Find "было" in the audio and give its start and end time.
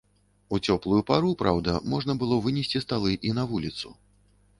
2.23-2.39